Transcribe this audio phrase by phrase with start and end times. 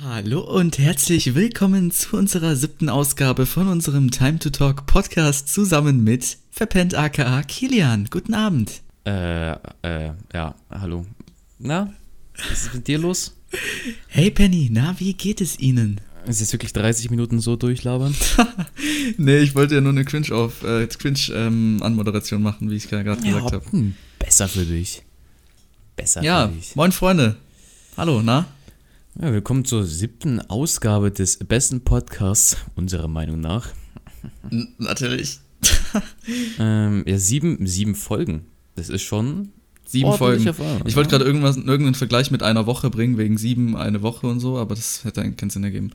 [0.00, 6.02] Hallo und herzlich willkommen zu unserer siebten Ausgabe von unserem Time to Talk Podcast zusammen
[6.02, 8.06] mit Verpennt aka Kilian.
[8.10, 8.80] Guten Abend.
[9.04, 9.52] Äh,
[9.82, 11.04] äh, ja, hallo.
[11.58, 11.92] Na,
[12.38, 13.36] was ist mit dir los?
[14.08, 16.00] Hey Penny, na, wie geht es Ihnen?
[16.26, 18.14] Ist jetzt wirklich 30 Minuten so durchlabern?
[19.18, 22.88] nee, ich wollte ja nur eine Cringe auf äh, Cringe ähm, Anmoderation machen, wie ich
[22.88, 23.62] gerade gesagt habe.
[23.70, 25.02] Hm, besser für dich.
[25.96, 26.74] Besser Ja, für dich.
[26.76, 27.36] moin Freunde.
[27.98, 28.46] Hallo, na?
[29.20, 33.68] Ja, willkommen zur siebten Ausgabe des besten Podcasts, unserer Meinung nach.
[34.78, 35.40] Natürlich.
[36.58, 38.46] Ähm, ja, sieben, sieben Folgen.
[38.74, 39.50] Das ist schon
[39.84, 40.46] Sieben Folgen.
[40.46, 44.26] Erfahrung, Ich wollte gerade irgendwas, irgendeinen Vergleich mit einer Woche bringen, wegen sieben eine Woche
[44.26, 45.90] und so, aber das hätte eigentlich keinen Sinn ergeben.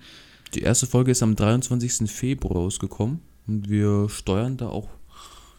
[0.54, 2.10] Die erste Folge ist am 23.
[2.12, 4.90] Februar rausgekommen und wir steuern da auch.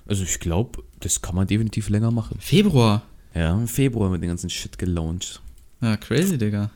[0.07, 2.39] Also ich glaube, das kann man definitiv länger machen.
[2.41, 3.03] Februar.
[3.35, 5.43] Ja, im Februar mit den ganzen Shit gelauncht.
[5.81, 6.71] Ja, crazy, Digga.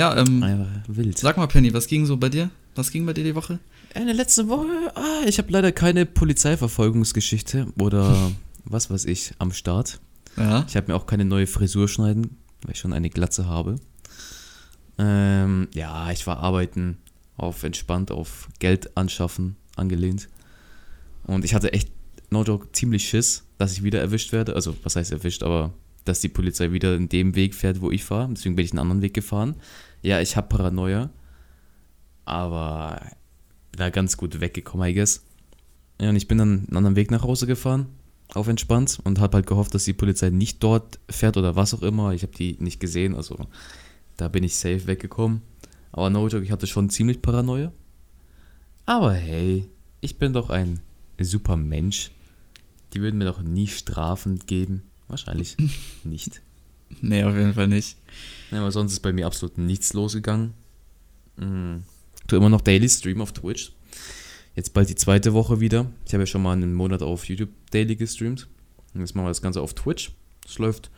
[0.00, 1.18] Ja, ähm, Einfach wild.
[1.18, 2.48] sag mal, Penny, was ging so bei dir?
[2.74, 3.58] Was ging bei dir die Woche?
[3.94, 8.32] In der letzten Woche, ah, ich habe leider keine Polizeiverfolgungsgeschichte oder
[8.64, 10.00] was weiß ich am Start.
[10.38, 10.64] Ja.
[10.66, 13.76] Ich habe mir auch keine neue Frisur schneiden, weil ich schon eine Glatze habe.
[14.96, 16.96] Ähm, ja, ich war arbeiten,
[17.36, 20.30] auf entspannt, auf Geld anschaffen angelehnt.
[21.24, 21.90] Und ich hatte echt,
[22.30, 24.54] no joke, ziemlich Schiss, dass ich wieder erwischt werde.
[24.54, 28.04] Also, was heißt erwischt, aber dass die Polizei wieder in dem Weg fährt, wo ich
[28.04, 28.28] fahre.
[28.32, 29.56] Deswegen bin ich einen anderen Weg gefahren.
[30.02, 31.10] Ja, ich habe Paranoia,
[32.24, 33.00] aber
[33.72, 35.24] da ganz gut weggekommen, I guess.
[36.00, 37.86] Ja, und ich bin dann einen anderen Weg nach Hause gefahren,
[38.32, 41.82] auf entspannt, und habe halt gehofft, dass die Polizei nicht dort fährt oder was auch
[41.82, 42.12] immer.
[42.12, 43.46] Ich habe die nicht gesehen, also
[44.16, 45.42] da bin ich safe weggekommen.
[45.92, 47.72] Aber no joke, ich hatte schon ziemlich Paranoia.
[48.86, 49.68] Aber hey,
[50.00, 50.80] ich bin doch ein
[51.20, 52.10] super Mensch.
[52.92, 54.82] Die würden mir doch nie Strafen geben.
[55.10, 55.56] Wahrscheinlich
[56.04, 56.40] nicht.
[57.02, 57.96] Nee, auf jeden Fall nicht.
[58.50, 60.54] Ja, aber sonst ist bei mir absolut nichts losgegangen.
[61.36, 61.82] Mhm.
[62.26, 63.72] Tu immer noch Daily Stream auf Twitch.
[64.56, 65.86] Jetzt bald die zweite Woche wieder.
[66.06, 68.48] Ich habe ja schon mal einen Monat auf YouTube Daily gestreamt.
[68.94, 70.10] Und jetzt machen wir das Ganze auf Twitch.
[70.44, 70.90] Das läuft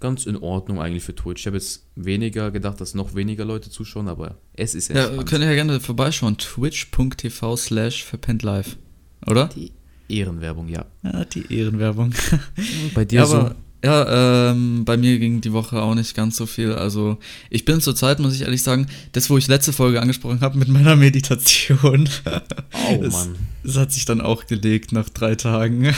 [0.00, 1.42] ganz in Ordnung eigentlich für Twitch.
[1.42, 5.28] Ich habe jetzt weniger gedacht, dass noch weniger Leute zuschauen, aber es ist Ja, entspannt.
[5.28, 6.36] könnt ihr ja gerne vorbeischauen.
[6.38, 8.76] Twitch.tv slash verpennt live.
[9.26, 9.48] Oder?
[9.48, 9.72] die
[10.08, 10.84] Ehrenwerbung, ja.
[11.02, 12.12] Ja, die Ehrenwerbung.
[12.94, 13.36] Bei dir Ja, so?
[13.36, 16.72] aber ja, ähm, bei mir ging die Woche auch nicht ganz so viel.
[16.72, 17.18] Also
[17.50, 20.68] ich bin zurzeit, muss ich ehrlich sagen, das, wo ich letzte Folge angesprochen habe mit
[20.68, 22.08] meiner Meditation.
[22.24, 23.34] Oh das, Mann.
[23.62, 25.94] Das hat sich dann auch gelegt nach drei Tagen.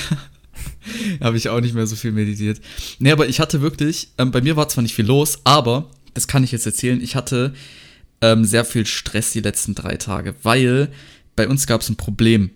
[1.20, 2.60] habe ich auch nicht mehr so viel meditiert.
[2.98, 6.26] Nee, aber ich hatte wirklich, ähm, bei mir war zwar nicht viel los, aber, das
[6.26, 7.54] kann ich jetzt erzählen, ich hatte
[8.20, 10.88] ähm, sehr viel Stress die letzten drei Tage, weil
[11.36, 12.50] bei uns gab es ein Problem.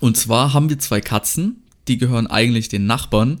[0.00, 3.40] Und zwar haben wir zwei Katzen, die gehören eigentlich den Nachbarn.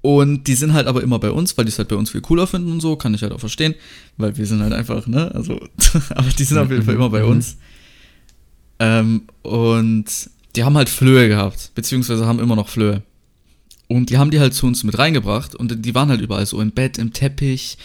[0.00, 2.20] Und die sind halt aber immer bei uns, weil die es halt bei uns viel
[2.20, 3.76] cooler finden und so, kann ich halt auch verstehen,
[4.16, 5.60] weil wir sind halt einfach, ne, also,
[6.10, 7.56] aber die sind auf jeden Fall immer bei uns.
[8.80, 10.06] Ähm, und
[10.56, 13.02] die haben halt Flöhe gehabt, beziehungsweise haben immer noch Flöhe.
[13.86, 16.60] Und die haben die halt zu uns mit reingebracht und die waren halt überall so
[16.60, 17.78] im Bett, im Teppich,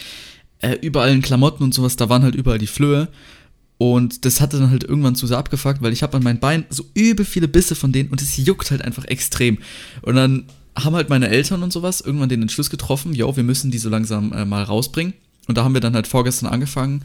[0.59, 3.09] äh, überall in Klamotten und sowas, da waren halt überall die Flöhe.
[3.77, 6.65] Und das hatte dann halt irgendwann zu sehr abgefuckt, weil ich habe an meinem Bein
[6.69, 9.59] so übel viele Bisse von denen und es juckt halt einfach extrem.
[10.01, 10.45] Und dann
[10.75, 13.89] haben halt meine Eltern und sowas irgendwann den Entschluss getroffen, jo, wir müssen die so
[13.89, 15.13] langsam äh, mal rausbringen.
[15.47, 17.03] Und da haben wir dann halt vorgestern angefangen,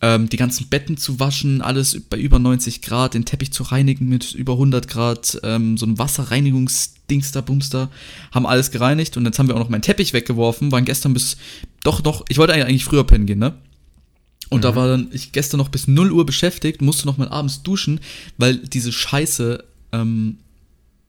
[0.00, 4.08] ähm, die ganzen Betten zu waschen, alles bei über 90 Grad, den Teppich zu reinigen
[4.08, 7.90] mit über 100 Grad, ähm, so ein Wasserreinigungsdingster, Bumster,
[8.32, 11.36] haben alles gereinigt und jetzt haben wir auch noch meinen Teppich weggeworfen, waren gestern bis,
[11.82, 13.54] doch, doch, ich wollte eigentlich früher pennen gehen, ne?
[14.54, 17.62] Und da war dann ich gestern noch bis 0 Uhr beschäftigt, musste noch mal abends
[17.62, 18.00] duschen,
[18.38, 20.38] weil diese Scheiße, ähm,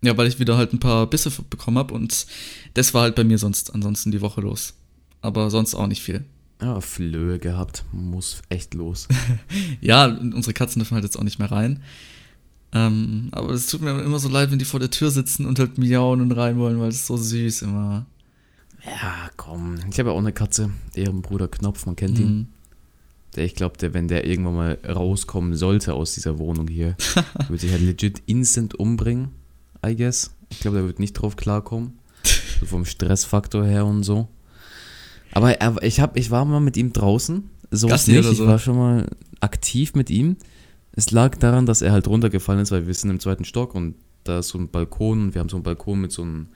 [0.02, 2.26] ja, weil ich wieder halt ein paar Bisse bekommen habe und
[2.74, 4.74] das war halt bei mir sonst ansonsten die Woche los.
[5.22, 6.24] Aber sonst auch nicht viel.
[6.62, 7.84] Ja, Flöhe gehabt.
[7.92, 9.08] Muss echt los.
[9.82, 11.82] Ja, unsere Katzen dürfen halt jetzt auch nicht mehr rein.
[12.74, 15.60] Ähm, aber es tut mir immer so leid, wenn die vor der Tür sitzen und
[15.60, 18.06] halt miauen und rein wollen, weil es so süß immer.
[18.86, 19.76] Ja, komm.
[19.90, 20.72] Ich habe ja auch eine Katze.
[20.96, 22.48] Deren Bruder Knopf, man kennt ihn.
[23.36, 26.96] Der, ich glaube, der, wenn der irgendwann mal rauskommen sollte aus dieser Wohnung hier,
[27.48, 29.30] würde sich halt legit instant umbringen,
[29.86, 30.32] I guess.
[30.50, 32.00] Ich glaube, der wird nicht drauf klarkommen.
[32.60, 34.30] So vom Stressfaktor her und so.
[35.34, 37.50] Aber er, ich, hab, ich war mal mit ihm draußen.
[37.70, 38.20] So nicht.
[38.20, 38.48] oder Ich so?
[38.48, 39.06] war schon mal
[39.42, 40.38] aktiv mit ihm.
[40.94, 43.96] Es lag daran, dass er halt runtergefallen ist, weil wir sind im zweiten Stock und
[44.24, 46.48] da ist so ein Balkon und wir haben so einen Balkon mit so einem,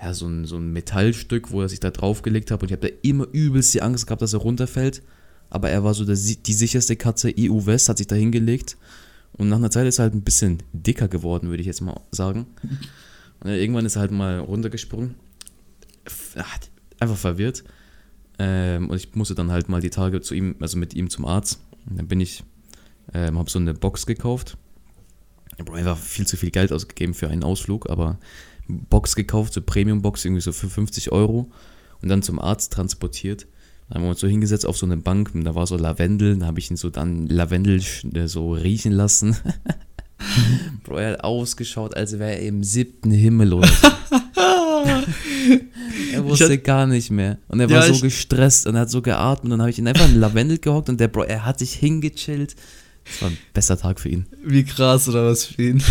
[0.00, 2.88] ja, so ein, so ein Metallstück, wo er sich da draufgelegt hat und ich habe
[2.88, 5.02] da immer übelst die Angst gehabt, dass er runterfällt.
[5.54, 8.76] Aber er war so der, die sicherste Katze EU West, hat sich da hingelegt.
[9.34, 12.00] Und nach einer Zeit ist er halt ein bisschen dicker geworden, würde ich jetzt mal
[12.10, 12.46] sagen.
[13.38, 15.14] Und irgendwann ist er halt mal runtergesprungen.
[16.34, 16.44] Ah,
[16.98, 17.62] Einfach verwirrt.
[18.40, 21.24] Ähm, und ich musste dann halt mal die Tage zu ihm, also mit ihm zum
[21.24, 21.60] Arzt.
[21.88, 22.42] Und dann bin ich,
[23.12, 24.56] ähm, habe so eine Box gekauft.
[25.52, 28.18] Ich habe einfach viel zu viel Geld ausgegeben für einen Ausflug, aber
[28.66, 31.48] Box gekauft, so Premium-Box, irgendwie so für 50 Euro
[32.02, 33.46] und dann zum Arzt transportiert.
[33.88, 36.36] Dann haben wir uns so hingesetzt auf so eine Bank und da war so Lavendel,
[36.38, 39.36] da habe ich ihn so dann Lavendel sch- so riechen lassen.
[40.84, 43.88] Bro, er hat ausgeschaut, als wäre er im siebten Himmel oder so.
[46.12, 47.38] er wusste hatte- gar nicht mehr.
[47.48, 49.44] Und er Ja, war so gestresst und er hat so geatmet.
[49.44, 51.74] Und dann habe ich ihn einfach in Lavendel gehockt und der Bro, er hat sich
[51.74, 52.56] hingechillt.
[53.04, 54.24] Das war ein bester Tag für ihn.
[54.44, 55.82] Wie krass oder was für ihn.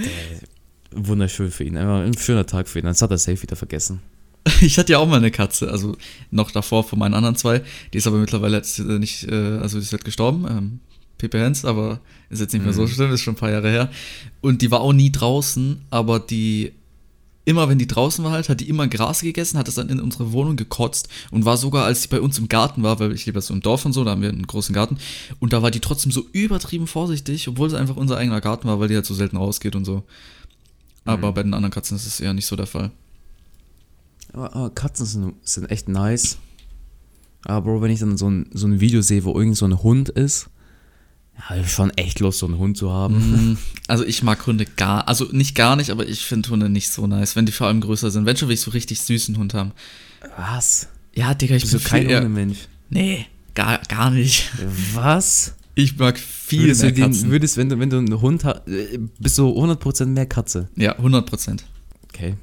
[0.92, 1.76] Wunderschön für ihn.
[1.76, 2.84] Einfach ein schöner Tag für ihn.
[2.84, 4.00] Dann hat er safe wieder vergessen.
[4.60, 5.96] Ich hatte ja auch mal eine Katze, also
[6.30, 7.62] noch davor von meinen anderen zwei.
[7.92, 10.80] Die ist aber mittlerweile jetzt nicht, äh, also die ist halt gestorben, ähm,
[11.18, 12.00] Pepe Hens, aber
[12.30, 12.88] ist jetzt nicht mehr so Mhm.
[12.88, 13.90] schlimm, ist schon ein paar Jahre her.
[14.40, 16.72] Und die war auch nie draußen, aber die,
[17.46, 20.00] immer wenn die draußen war halt, hat die immer Gras gegessen, hat es dann in
[20.00, 23.24] unsere Wohnung gekotzt und war sogar, als sie bei uns im Garten war, weil ich
[23.24, 24.98] lebe so im Dorf und so, da haben wir einen großen Garten,
[25.40, 28.78] und da war die trotzdem so übertrieben vorsichtig, obwohl es einfach unser eigener Garten war,
[28.80, 30.02] weil die halt so selten rausgeht und so.
[31.04, 31.34] Aber Mhm.
[31.34, 32.90] bei den anderen Katzen ist es eher nicht so der Fall.
[34.36, 36.36] Aber, aber Katzen sind, sind echt nice.
[37.44, 39.82] Aber Bro, wenn ich dann so ein, so ein Video sehe, wo irgend so ein
[39.82, 40.48] Hund ist,
[41.38, 43.52] ja, hab ich schon echt Lust, so einen Hund zu haben.
[43.52, 46.90] Mm, Also ich mag Hunde gar, also nicht gar nicht, aber ich finde Hunde nicht
[46.90, 48.26] so nice, wenn die vor allem größer sind.
[48.26, 49.72] Wenn schon will ich so richtig süßen Hund haben.
[50.36, 50.88] Was?
[51.14, 52.58] Ja, Digga, ich Bist bin du kein Hundemensch?
[52.90, 54.50] Nee, gar, gar nicht.
[54.94, 55.54] Was?
[55.74, 57.30] Ich mag viel Würdest mehr du, den, Katzen.
[57.30, 58.62] würdest, wenn du, wenn du einen Hund hast,
[59.18, 60.68] bist du 100% mehr Katze.
[60.76, 61.64] ja, 100 Prozent.
[62.04, 62.34] Okay.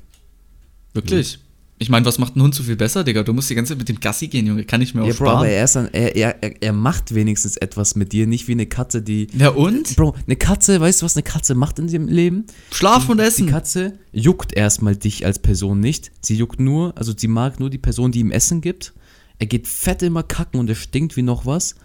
[0.93, 1.39] Wirklich.
[1.83, 3.23] Ich meine, was macht ein Hund so viel besser, Digga?
[3.23, 4.63] Du musst die ganze Zeit mit dem Gassi gehen, Junge.
[4.63, 7.57] Kann ich mir auch Ja, Bro, aber er, ist dann, er, er, er, macht wenigstens
[7.57, 9.27] etwas mit dir, nicht wie eine Katze, die.
[9.37, 9.93] ja, und?
[9.97, 12.45] Bro, eine Katze, weißt du, was eine Katze macht in ihrem Leben?
[12.71, 13.47] Schlafen und Die essen.
[13.47, 16.13] Katze juckt erstmal dich als Person nicht.
[16.21, 18.93] Sie juckt nur, also sie mag nur die Person, die ihm Essen gibt.
[19.39, 21.75] Er geht fett immer kacken und er stinkt wie noch was.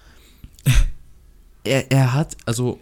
[1.64, 2.78] Er, er hat, also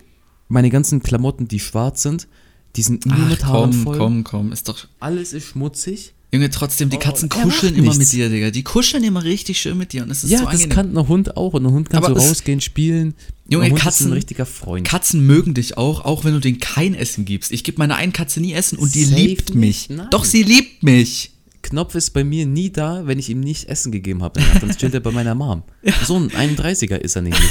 [0.48, 2.28] meine ganzen Klamotten, die schwarz sind,
[2.76, 3.98] die sind nur Ach, mit Haaren komm, voll.
[3.98, 4.52] komm, komm.
[4.52, 4.86] Ist doch.
[5.00, 6.14] Alles ist schmutzig.
[6.32, 8.10] Junge, trotzdem, die Oh, Katzen er kuscheln immer mit nichts.
[8.12, 8.50] dir, Digga.
[8.50, 10.70] Die kuscheln immer richtig schön mit dir und es ist ja, so das angenehm.
[10.74, 11.54] kann ein Hund auch.
[11.54, 13.14] Und ein Hund kann Aber so rausgehen, spielen.
[13.48, 14.86] Junge, Hund ist Katzen- ein richtiger Freund.
[14.86, 17.52] Katzen mögen dich auch, auch wenn du denen kein Essen gibst.
[17.52, 19.88] Ich gebe meiner einen Katze nie Essen und die Safe liebt mich.
[19.88, 20.08] nein.
[20.10, 21.30] Doch, sie liebt mich.
[21.62, 24.40] Knopf ist bei mir nie da, wenn ich ihm nicht Essen gegeben habe.
[24.60, 25.62] Dann chillt er bei meiner Mom.
[26.06, 27.40] So ein 31er ist er nämlich.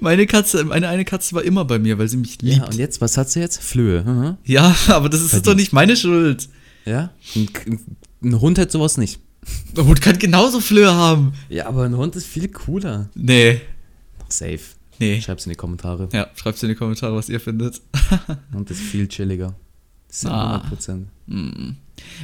[0.00, 2.56] Meine Katze, meine eine Katze war immer bei mir, weil sie mich liebt.
[2.56, 3.60] Ja, und jetzt, was hat sie jetzt?
[3.62, 4.02] Flöhe.
[4.02, 4.36] Mhm.
[4.44, 5.46] Ja, aber das ist Verdient.
[5.46, 6.48] doch nicht meine Schuld.
[6.88, 7.12] Ja?
[7.36, 7.48] Ein,
[8.22, 9.20] ein Hund hat sowas nicht.
[9.76, 11.32] Der Hund kann genauso Flöhe haben.
[11.48, 13.08] Ja, aber ein Hund ist viel cooler.
[13.14, 13.60] Nee.
[14.28, 14.58] Safe.
[14.98, 15.20] Nee.
[15.20, 16.08] Schreib's in die Kommentare.
[16.12, 17.80] Ja, schreibt in die Kommentare, was ihr findet.
[18.28, 19.54] Ein Hund ist viel chilliger.
[20.08, 20.62] Das sind Ah.
[20.72, 21.04] 100%.
[21.26, 21.76] Mm.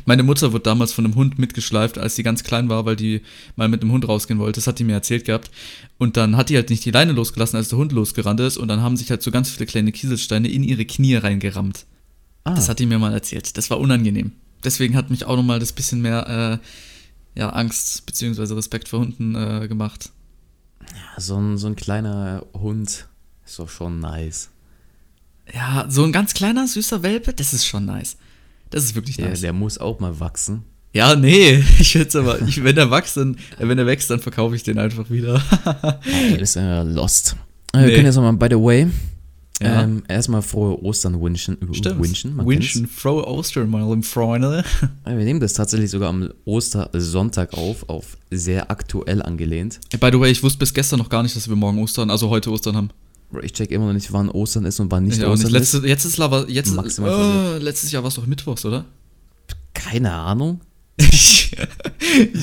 [0.06, 3.22] Meine Mutter wurde damals von einem Hund mitgeschleift, als sie ganz klein war, weil die
[3.56, 4.58] mal mit einem Hund rausgehen wollte.
[4.58, 5.50] Das hat die mir erzählt gehabt.
[5.98, 8.56] Und dann hat die halt nicht die Leine losgelassen, als der Hund losgerannt ist.
[8.56, 11.86] Und dann haben sich halt so ganz viele kleine Kieselsteine in ihre Knie reingerammt.
[12.44, 13.56] Ah, Das hat die mir mal erzählt.
[13.56, 14.32] Das war unangenehm.
[14.64, 16.60] Deswegen hat mich auch nochmal das bisschen mehr
[17.36, 18.54] äh, ja, Angst bzw.
[18.54, 20.10] Respekt vor Hunden äh, gemacht.
[21.18, 23.06] so, ein, so ein kleiner Hund
[23.44, 24.50] ist doch schon nice.
[25.52, 28.16] Ja, so ein ganz kleiner, süßer Welpe, das ist schon nice.
[28.70, 29.40] Das ist wirklich Der, nice.
[29.42, 30.62] der muss auch mal wachsen.
[30.94, 34.54] Ja, nee, ich würde aber, ich, wenn er wächst, dann, wenn er wächst, dann verkaufe
[34.56, 35.42] ich den einfach wieder.
[36.04, 37.36] Ey, du bist ja lost.
[37.72, 37.94] Äh, Wir Nee.
[37.94, 38.86] können jetzt nochmal, by the way,
[39.62, 39.82] Ja.
[39.82, 41.56] ähm, erstmal frohe Ostern wünschen.
[41.72, 42.00] Stimmt.
[42.00, 44.64] Wünschen, Wünschen, frohe Ostern, meine Freunde.
[45.04, 49.78] Äh, Wir nehmen das tatsächlich sogar am Ostersonntag auf, auf sehr aktuell angelehnt.
[50.00, 52.30] By the way, ich wusste bis gestern noch gar nicht, dass wir morgen Ostern, also
[52.30, 52.90] heute Ostern haben.
[53.42, 55.62] Ich check immer noch nicht, wann Ostern ist und wann nicht Ich Ostern nicht.
[55.62, 55.72] ist.
[55.74, 58.84] Letzte, jetzt ist aber, jetzt, Maximal äh, letztes Jahr war es doch Mittwochs, oder?
[59.72, 60.60] Keine Ahnung.
[60.98, 61.50] ich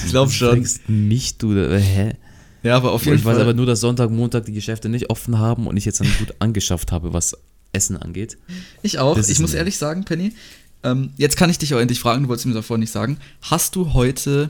[0.10, 0.58] glaube Du schon.
[0.58, 2.14] fragst mich, du, äh, hä?
[2.64, 3.42] Ja, aber auf jeden ich weiß Fall.
[3.44, 6.36] aber nur, dass Sonntag, Montag die Geschäfte nicht offen haben und ich jetzt dann gut
[6.40, 7.36] angeschafft habe, was
[7.74, 8.38] Essen angeht.
[8.82, 9.16] Ich auch.
[9.16, 10.34] Das Ich muss ehrlich sagen, Penny,
[10.84, 13.18] ähm, jetzt kann ich dich auch endlich fragen, du wolltest mir davor nicht sagen.
[13.42, 14.50] Hast du heute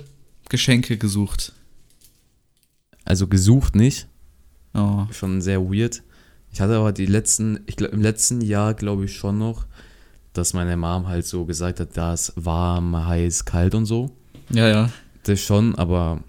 [0.49, 1.53] Geschenke gesucht?
[3.05, 4.07] Also gesucht nicht,
[4.73, 5.05] Oh.
[5.11, 6.01] schon sehr weird.
[6.53, 9.65] Ich hatte aber die letzten, ich glaube im letzten Jahr glaube ich schon noch,
[10.33, 14.11] dass meine Mom halt so gesagt hat, da ist warm, heiß, kalt und so.
[14.49, 14.89] Ja, ja.
[15.23, 16.21] Das schon, aber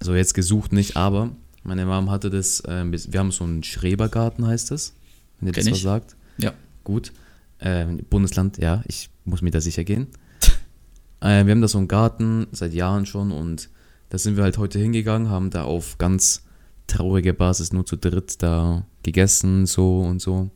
[0.00, 1.30] so jetzt gesucht nicht, aber
[1.64, 4.94] meine Mom hatte das, ähm, wir haben so einen Schrebergarten, heißt das,
[5.38, 5.84] wenn ihr Kenn das was ich.
[5.84, 6.16] sagt.
[6.38, 6.52] Ja.
[6.84, 7.12] Gut.
[7.60, 10.08] Ähm, Bundesland, ja, ich muss mir da sicher gehen.
[11.20, 13.68] äh, wir haben da so einen Garten seit Jahren schon und
[14.08, 16.42] da sind wir halt heute hingegangen, haben da auf ganz
[16.86, 20.50] traurige Basis nur zu dritt da gegessen, so und so.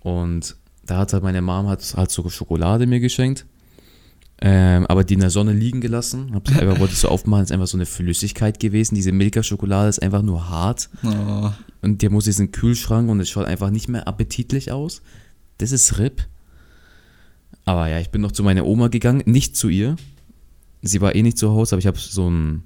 [0.00, 3.46] Und da hat halt meine Mom hat, hat so Schokolade mir geschenkt.
[4.40, 6.30] Ähm, aber die in der Sonne liegen gelassen.
[6.32, 8.94] Hab's einfach, wollte ich so aufmachen, ist einfach so eine Flüssigkeit gewesen.
[8.94, 10.88] Diese Milka-Schokolade ist einfach nur hart.
[11.04, 11.50] Oh.
[11.82, 15.02] Und der muss jetzt in den Kühlschrank und es schaut einfach nicht mehr appetitlich aus.
[15.58, 16.22] Das ist RIP.
[17.64, 19.96] Aber ja, ich bin noch zu meiner Oma gegangen, nicht zu ihr.
[20.82, 22.62] Sie war eh nicht zu Hause, aber ich habe so ein,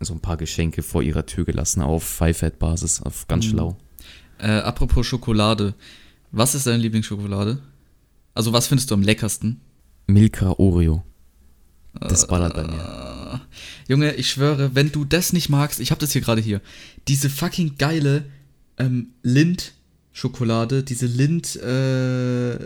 [0.00, 3.50] so ein paar Geschenke vor ihrer Tür gelassen auf Five-Fat-Basis, auf ganz Mhm.
[3.50, 3.76] schlau.
[4.38, 5.74] Äh, apropos Schokolade.
[6.30, 7.58] Was ist deine Lieblingsschokolade?
[8.34, 9.60] Also, was findest du am leckersten?
[10.06, 11.02] Milka Oreo.
[12.00, 12.80] Das ballert bei mir.
[12.80, 13.40] Ah,
[13.88, 16.60] Junge, ich schwöre, wenn du das nicht magst, ich habe das hier gerade hier.
[17.08, 18.24] Diese fucking geile
[18.78, 22.56] ähm, Lind-Schokolade, diese Lind, äh,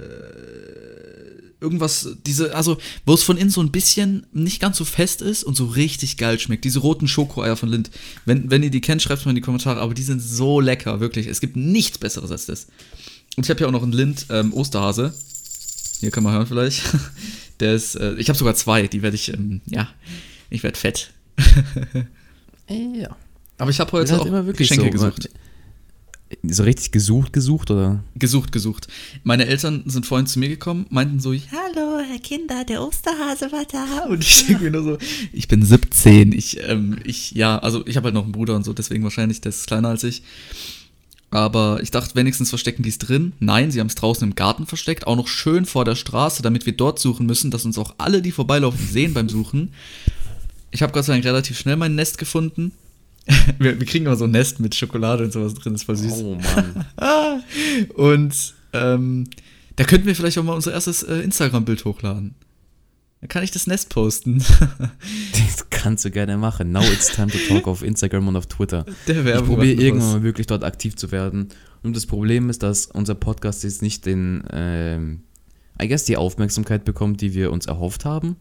[1.61, 5.45] irgendwas, diese, also, wo es von innen so ein bisschen nicht ganz so fest ist
[5.45, 6.65] und so richtig geil schmeckt.
[6.65, 7.91] Diese roten Schokoeier von Lind.
[8.25, 10.61] Wenn, wenn ihr die kennt, schreibt es mal in die Kommentare, aber die sind so
[10.61, 11.27] lecker, wirklich.
[11.27, 12.67] Es gibt nichts Besseres als das.
[13.37, 15.15] Und ich habe hier auch noch einen Lind ähm, Osterhase.
[16.01, 16.83] Hier kann man hören vielleicht.
[17.61, 19.89] Der ist, äh, ich habe sogar zwei, die werde ich, ähm, ja,
[20.49, 21.13] ich werde fett.
[22.69, 23.17] Ja.
[23.59, 25.07] Aber ich habe heute halt auch immer wirklich Geschenke so.
[25.07, 25.29] gesucht.
[26.45, 28.05] So richtig gesucht, gesucht oder?
[28.15, 28.87] Gesucht, gesucht.
[29.25, 33.65] Meine Eltern sind vorhin zu mir gekommen, meinten so, hallo, Herr Kinder, der Osterhase war
[33.65, 34.07] da.
[34.07, 34.99] Und ich denke mir nur so,
[35.33, 36.33] ich bin 17.
[36.33, 39.41] Ich, ähm, ich, ja, also ich habe halt noch einen Bruder und so, deswegen wahrscheinlich,
[39.41, 40.23] der ist kleiner als ich.
[41.31, 43.33] Aber ich dachte, wenigstens verstecken die es drin.
[43.39, 46.67] Nein, sie haben es draußen im Garten versteckt, auch noch schön vor der Straße, damit
[46.67, 49.73] wir dort suchen müssen, dass uns auch alle, die vorbeilaufen, sehen beim Suchen.
[50.73, 52.73] Ich habe Gott sei Dank relativ schnell mein Nest gefunden.
[53.59, 56.23] Wir, wir kriegen immer so ein Nest mit Schokolade und sowas drin, ist voll süß.
[56.25, 57.45] Oh Mann.
[57.95, 59.29] Und ähm,
[59.77, 62.35] da könnten wir vielleicht auch mal unser erstes äh, Instagram-Bild hochladen.
[63.21, 64.43] Dann kann ich das Nest posten.
[65.33, 66.73] Das kannst du gerne machen.
[66.73, 68.85] Now it's time to talk auf Instagram und auf Twitter.
[69.07, 71.49] Der Ich Werbung probiere macht noch irgendwann mal wirklich dort aktiv zu werden.
[71.83, 75.23] Und das Problem ist, dass unser Podcast jetzt nicht den, ähm,
[75.81, 78.37] I guess, die Aufmerksamkeit bekommt, die wir uns erhofft haben.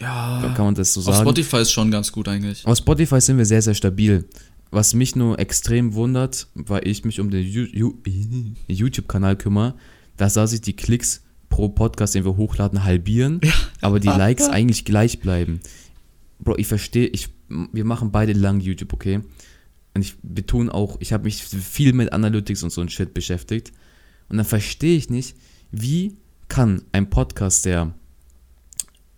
[0.00, 1.20] Ja, Kann man das so auf sagen?
[1.20, 2.66] Spotify ist schon ganz gut eigentlich.
[2.66, 4.24] Auf Spotify sind wir sehr, sehr stabil.
[4.70, 7.44] Was mich nur extrem wundert, weil ich mich um den
[8.68, 9.74] YouTube-Kanal kümmere,
[10.16, 13.42] da sah sich die Klicks pro Podcast, den wir hochladen, halbieren,
[13.82, 15.60] aber die Likes eigentlich gleich bleiben.
[16.38, 19.20] Bro, ich verstehe, ich, wir machen beide lang YouTube, okay?
[19.92, 23.72] Und ich betone auch, ich habe mich viel mit Analytics und so ein Shit beschäftigt.
[24.28, 25.36] Und dann verstehe ich nicht,
[25.70, 26.16] wie
[26.48, 27.92] kann ein Podcast, der,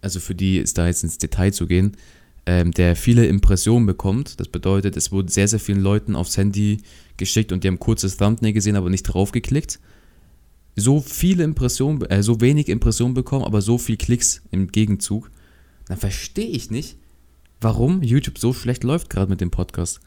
[0.01, 1.93] also für die ist da jetzt ins Detail zu gehen,
[2.47, 4.41] ähm, der viele Impressionen bekommt.
[4.41, 6.79] Das bedeutet, es wurde sehr, sehr vielen Leuten aufs Handy
[7.19, 9.79] geschickt und die haben kurzes Thumbnail gesehen, aber nicht draufgeklickt.
[10.77, 15.31] So viele Impressionen, äh, so wenig Impressionen bekommen, aber so viel Klicks im Gegenzug.
[15.87, 16.97] Dann verstehe ich nicht,
[17.61, 20.01] warum YouTube so schlecht läuft gerade mit dem Podcast.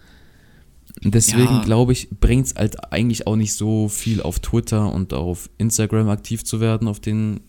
[1.03, 1.61] Deswegen Ja.
[1.63, 6.09] glaube ich, bringt es halt eigentlich auch nicht so viel auf Twitter und auf Instagram
[6.09, 7.41] aktiv zu werden, auf den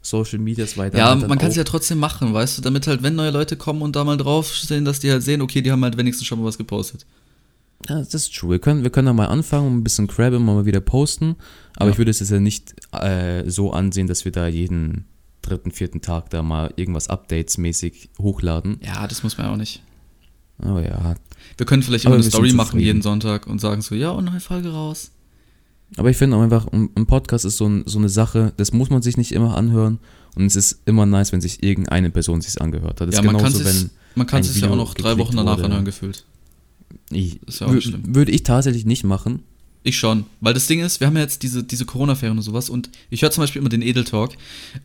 [0.00, 0.96] Social Medias weiter.
[0.98, 3.56] Ja, halt man kann es ja trotzdem machen, weißt du, damit halt, wenn neue Leute
[3.56, 6.38] kommen und da mal draufstehen, dass die halt sehen, okay, die haben halt wenigstens schon
[6.38, 7.04] mal was gepostet.
[7.88, 8.50] Ja, das ist true.
[8.52, 11.36] Wir können, wir können da mal anfangen und ein bisschen Crab immer mal wieder posten.
[11.76, 11.92] Aber Ja.
[11.92, 15.04] ich würde es jetzt ja nicht äh, so ansehen, dass wir da jeden
[15.42, 18.80] dritten, vierten Tag da mal irgendwas Updates-mäßig hochladen.
[18.82, 19.82] Ja, das muss man auch nicht.
[20.58, 21.14] Aber ja.
[21.56, 24.40] Wir können vielleicht immer eine Story machen jeden Sonntag und sagen so, ja, und neue
[24.40, 25.12] Folge raus.
[25.96, 28.90] Aber ich finde auch einfach, ein Podcast ist so, ein, so eine Sache, das muss
[28.90, 30.00] man sich nicht immer anhören.
[30.34, 33.08] Und es ist immer nice, wenn sich irgendeine Person sich angehört hat.
[33.08, 35.66] Das ja, man kann es man kann es ja auch noch drei Wochen danach wurde.
[35.66, 36.24] anhören gefühlt.
[37.10, 37.38] Ich.
[37.48, 39.42] Würde ich tatsächlich nicht machen.
[39.86, 42.68] Ich schon, weil das Ding ist, wir haben ja jetzt diese, diese Corona-Ferien und sowas
[42.70, 44.32] und ich höre zum Beispiel immer den Edel Talk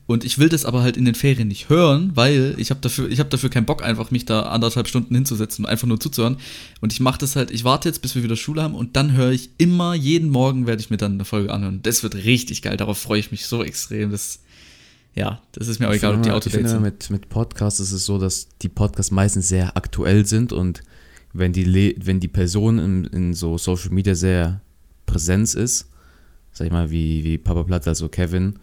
[0.06, 3.10] und ich will das aber halt in den Ferien nicht hören, weil ich habe dafür,
[3.10, 6.38] ich habe dafür keinen Bock, einfach mich da anderthalb Stunden hinzusetzen und einfach nur zuzuhören.
[6.82, 9.14] Und ich mache das halt, ich warte jetzt, bis wir wieder Schule haben und dann
[9.14, 11.80] höre ich immer, jeden Morgen werde ich mir dann eine Folge anhören.
[11.82, 14.12] Das wird richtig geil, darauf freue ich mich so extrem.
[14.12, 14.42] Das,
[15.16, 16.82] ja, das ist mir auch egal, ob die Autodates sind.
[16.84, 20.84] mit, mit Podcasts ist es so, dass die Podcasts meistens sehr aktuell sind und
[21.34, 24.62] wenn die, Le wenn die Person in, in so Social Media sehr
[25.06, 25.88] präsent ist,
[26.52, 28.56] sag ich mal, wie, wie Papa Platt, also Kevin,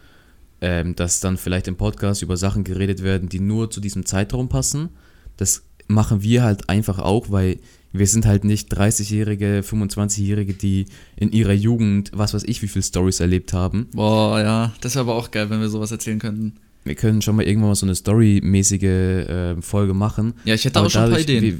[0.60, 4.48] ähm, dass dann vielleicht im Podcast über Sachen geredet werden, die nur zu diesem Zeitraum
[4.48, 4.90] passen.
[5.36, 7.58] Das machen wir halt einfach auch, weil
[7.92, 12.82] wir sind halt nicht 30-Jährige, 25-Jährige, die in ihrer Jugend, was weiß ich, wie viele
[12.82, 13.88] Stories erlebt haben.
[13.94, 16.54] Boah, ja, das wäre aber auch geil, wenn wir sowas erzählen könnten.
[16.84, 20.34] Wir können schon mal irgendwann mal so eine Story-mäßige äh, Folge machen.
[20.44, 21.42] Ja, ich hätte auch schon ein paar Ideen.
[21.42, 21.58] Wir,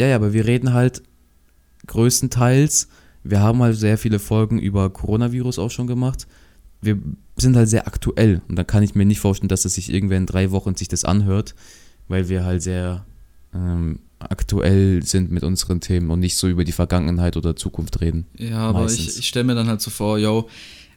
[0.00, 1.02] ja, ja, aber wir reden halt
[1.86, 2.88] größtenteils,
[3.24, 6.26] wir haben halt sehr viele Folgen über Coronavirus auch schon gemacht.
[6.80, 6.98] Wir
[7.36, 10.18] sind halt sehr aktuell und da kann ich mir nicht vorstellen, dass es sich irgendwer
[10.18, 11.54] in drei Wochen sich das anhört,
[12.06, 13.04] weil wir halt sehr
[13.52, 18.26] ähm, aktuell sind mit unseren Themen und nicht so über die Vergangenheit oder Zukunft reden.
[18.36, 19.08] Ja, aber Meistens.
[19.08, 20.48] ich, ich stelle mir dann halt so vor, yo,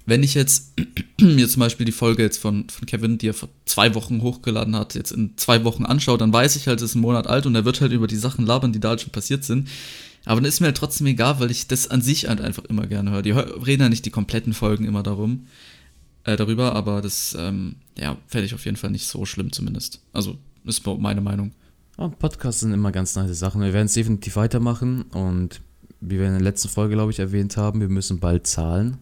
[0.06, 0.74] wenn ich jetzt
[1.22, 4.76] mir zum Beispiel die Folge jetzt von, von Kevin, die er vor zwei Wochen hochgeladen
[4.76, 7.46] hat, jetzt in zwei Wochen anschaue, dann weiß ich halt, es ist ein Monat alt
[7.46, 9.68] und er wird halt über die Sachen labern, die da halt schon passiert sind.
[10.26, 12.86] Aber dann ist mir halt trotzdem egal, weil ich das an sich halt einfach immer
[12.86, 13.22] gerne höre.
[13.22, 15.48] Die reden ja nicht die kompletten Folgen immer darum,
[16.24, 20.02] äh, darüber, aber das, ähm, ja, fände ich auf jeden Fall nicht so schlimm zumindest.
[20.14, 21.54] Also, ist meine Meinung.
[21.98, 23.62] Ja, Podcasts sind immer ganz nice Sachen.
[23.62, 25.62] Wir werden es definitiv weitermachen und
[26.00, 28.98] wie wir in der letzten Folge, glaube ich, erwähnt haben, wir müssen bald zahlen.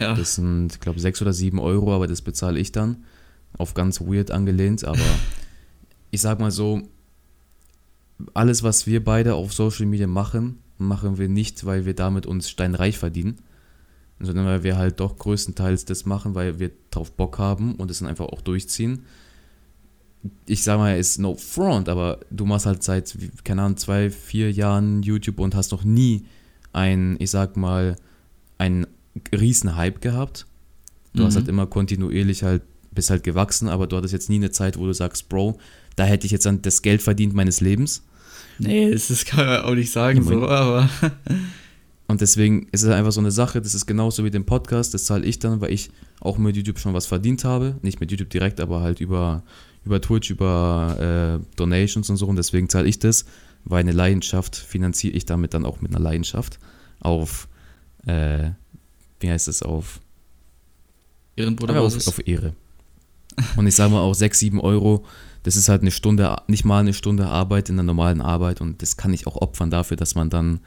[0.00, 0.14] Ja.
[0.14, 3.04] Das sind, ich glaube, sechs oder sieben Euro, aber das bezahle ich dann.
[3.56, 4.98] Auf ganz weird angelehnt, aber
[6.10, 6.82] ich sag mal so,
[8.32, 12.50] alles, was wir beide auf Social Media machen, machen wir nicht, weil wir damit uns
[12.50, 13.36] steinreich verdienen,
[14.20, 18.00] sondern weil wir halt doch größtenteils das machen, weil wir drauf Bock haben und es
[18.00, 19.04] dann einfach auch durchziehen.
[20.46, 24.50] Ich sag mal, ist no front, aber du machst halt seit, keine Ahnung, zwei, vier
[24.50, 26.24] Jahren YouTube und hast noch nie
[26.72, 27.96] ein, ich sag mal,
[28.56, 28.86] einen
[29.32, 30.46] riesen Hype gehabt.
[31.14, 31.26] Du mhm.
[31.26, 34.78] hast halt immer kontinuierlich halt, bist halt gewachsen, aber du hattest jetzt nie eine Zeit,
[34.78, 35.58] wo du sagst, Bro,
[35.96, 38.02] da hätte ich jetzt dann das Geld verdient meines Lebens.
[38.58, 40.88] Nee, das, das kann man auch nicht sagen, ja, so, aber.
[42.06, 45.04] Und deswegen ist es einfach so eine Sache, das ist genauso wie den Podcast, das
[45.04, 45.90] zahle ich dann, weil ich
[46.20, 47.76] auch mit YouTube schon was verdient habe.
[47.82, 49.42] Nicht mit YouTube direkt, aber halt über,
[49.84, 52.26] über Twitch, über äh, Donations und so.
[52.26, 53.24] Und deswegen zahle ich das,
[53.64, 56.58] weil eine Leidenschaft finanziere ich damit dann auch mit einer Leidenschaft
[57.00, 57.48] auf,
[58.06, 58.50] äh,
[59.24, 60.00] wie heißt es, auf
[61.36, 62.54] Ehrenbruder auf, auf Ehre.
[63.56, 65.04] Und ich sage mal auch 6, 7 Euro,
[65.42, 68.82] das ist halt eine Stunde, nicht mal eine Stunde Arbeit in der normalen Arbeit und
[68.82, 70.60] das kann ich auch opfern dafür, dass man dann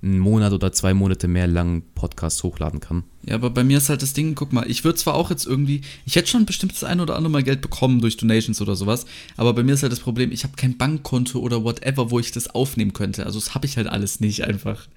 [0.00, 3.04] einen Monat oder zwei Monate mehr lang Podcasts hochladen kann.
[3.24, 5.44] Ja, aber bei mir ist halt das Ding, guck mal, ich würde zwar auch jetzt
[5.44, 8.74] irgendwie, ich hätte schon bestimmt das ein oder andere Mal Geld bekommen durch Donations oder
[8.74, 12.20] sowas, aber bei mir ist halt das Problem, ich habe kein Bankkonto oder whatever, wo
[12.20, 13.26] ich das aufnehmen könnte.
[13.26, 14.88] Also das habe ich halt alles nicht einfach.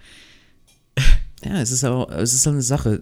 [1.43, 3.01] Ja, es ist auch, es ist halt eine Sache.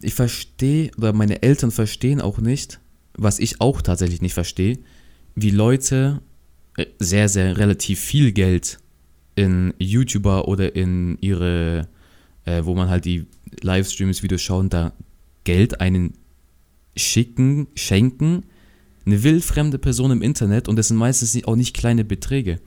[0.00, 2.80] Ich verstehe, oder meine Eltern verstehen auch nicht,
[3.14, 4.78] was ich auch tatsächlich nicht verstehe,
[5.34, 6.22] wie Leute
[6.76, 8.78] äh, sehr, sehr relativ viel Geld
[9.34, 11.88] in YouTuber oder in ihre,
[12.44, 13.26] äh, wo man halt die
[13.60, 14.92] Livestreams, Videos schauen, da
[15.44, 16.14] Geld einen
[16.96, 18.44] schicken, schenken,
[19.04, 22.60] eine wildfremde Person im Internet und das sind meistens auch nicht kleine Beträge.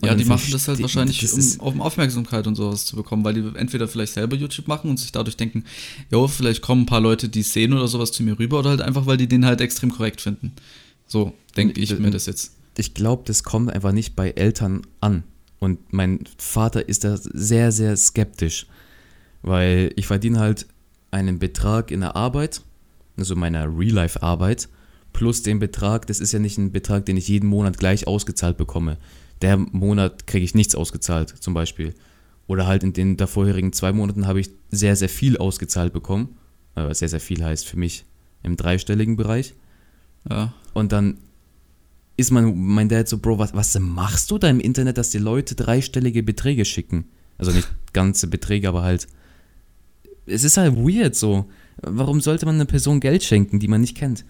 [0.00, 3.34] Ja, die machen das halt wahrscheinlich, das um, um Aufmerksamkeit und sowas zu bekommen, weil
[3.34, 5.64] die entweder vielleicht selber YouTube machen und sich dadurch denken,
[6.10, 8.70] jo, vielleicht kommen ein paar Leute, die es sehen oder sowas zu mir rüber oder
[8.70, 10.52] halt einfach, weil die den halt extrem korrekt finden.
[11.06, 12.52] So denke ich mir das jetzt.
[12.76, 15.24] Ich glaube, das kommt einfach nicht bei Eltern an.
[15.58, 18.66] Und mein Vater ist da sehr, sehr skeptisch,
[19.42, 20.66] weil ich verdiene halt
[21.12, 22.62] einen Betrag in der Arbeit,
[23.16, 24.68] also meiner Real-Life-Arbeit,
[25.12, 28.56] plus den Betrag, das ist ja nicht ein Betrag, den ich jeden Monat gleich ausgezahlt
[28.56, 28.96] bekomme.
[29.42, 31.94] Der Monat kriege ich nichts ausgezahlt, zum Beispiel.
[32.46, 36.36] Oder halt in den davorherigen zwei Monaten habe ich sehr, sehr viel ausgezahlt bekommen.
[36.74, 38.04] Was sehr, sehr viel heißt für mich
[38.42, 39.54] im dreistelligen Bereich.
[40.28, 40.54] Ja.
[40.72, 41.18] Und dann
[42.16, 45.18] ist mein, mein Dad so, Bro, was, was machst du da im Internet, dass die
[45.18, 47.06] Leute dreistellige Beträge schicken?
[47.38, 49.08] Also nicht ganze Beträge, aber halt.
[50.26, 51.50] Es ist halt weird so.
[51.82, 54.24] Warum sollte man einer Person Geld schenken, die man nicht kennt?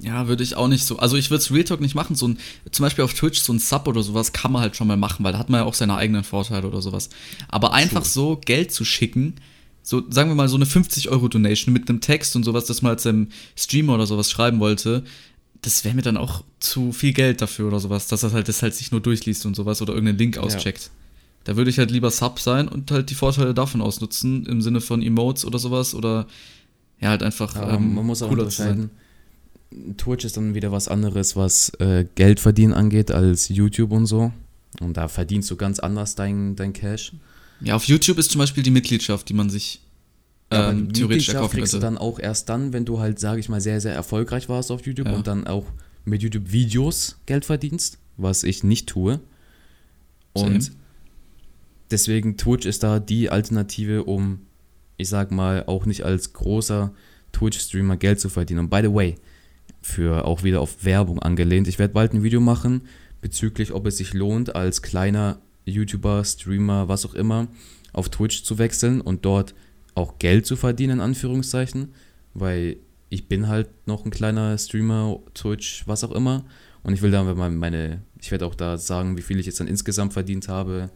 [0.00, 0.98] Ja, würde ich auch nicht so.
[0.98, 2.14] Also ich würde es Real Talk nicht machen.
[2.14, 2.38] So ein,
[2.70, 5.24] zum Beispiel auf Twitch, so ein Sub oder sowas kann man halt schon mal machen,
[5.24, 7.10] weil da hat man ja auch seine eigenen Vorteile oder sowas.
[7.48, 9.34] Aber einfach so Geld zu schicken,
[9.82, 13.02] so sagen wir mal so eine 50-Euro-Donation mit einem Text und sowas, das man als
[13.02, 15.04] seinem Streamer oder sowas schreiben wollte,
[15.62, 18.62] das wäre mir dann auch zu viel Geld dafür oder sowas, dass er halt das
[18.62, 20.84] halt sich nur durchliest und sowas oder irgendeinen Link auscheckt.
[20.84, 20.90] Ja.
[21.44, 24.80] Da würde ich halt lieber Sub sein und halt die Vorteile davon ausnutzen, im Sinne
[24.80, 26.26] von Emotes oder sowas oder
[27.00, 27.54] ja, halt einfach.
[27.54, 28.90] Ja, ähm, man muss auch unterscheiden.
[29.96, 34.32] Twitch ist dann wieder was anderes, was äh, Geld verdienen angeht, als YouTube und so.
[34.80, 37.12] Und da verdienst du ganz anders dein, dein Cash.
[37.60, 39.80] Ja, auf YouTube ist zum Beispiel die Mitgliedschaft, die man sich
[40.52, 41.86] ja, ähm, theoretisch erkaufen kriegst könnte.
[41.86, 44.70] du dann auch erst dann, wenn du halt, sage ich mal, sehr, sehr erfolgreich warst
[44.70, 45.14] auf YouTube ja.
[45.14, 45.66] und dann auch
[46.04, 49.20] mit YouTube-Videos Geld verdienst, was ich nicht tue.
[50.32, 50.76] Und Same.
[51.90, 54.40] deswegen Twitch ist da die Alternative, um,
[54.96, 56.92] ich sag mal, auch nicht als großer
[57.32, 58.60] Twitch-Streamer Geld zu verdienen.
[58.60, 59.16] Und by the way,
[59.80, 62.82] für auch wieder auf Werbung angelehnt, ich werde bald ein Video machen
[63.20, 67.48] bezüglich, ob es sich lohnt, als kleiner YouTuber, Streamer, was auch immer,
[67.92, 69.54] auf Twitch zu wechseln und dort
[69.94, 71.92] auch Geld zu verdienen, in Anführungszeichen,
[72.34, 72.76] weil
[73.08, 76.44] ich bin halt noch ein kleiner Streamer, Twitch, was auch immer.
[76.82, 79.66] Und ich will mal meine, ich werde auch da sagen, wie viel ich jetzt dann
[79.66, 80.90] insgesamt verdient habe.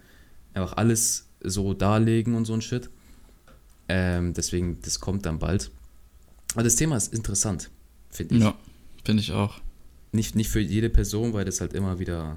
[0.55, 2.88] Einfach alles so darlegen und so ein Shit.
[3.88, 5.70] Ähm, deswegen, das kommt dann bald.
[6.55, 7.70] Aber das Thema ist interessant,
[8.09, 8.42] finde ich.
[8.42, 8.55] Ja,
[9.05, 9.61] finde ich auch.
[10.12, 12.37] Nicht, nicht für jede Person, weil das halt immer wieder